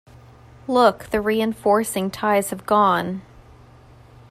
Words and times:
Look, 0.67 1.11
the 1.11 1.21
reinforcing 1.21 2.09
ties 2.09 2.49
have 2.49 2.65
gone! 2.65 3.21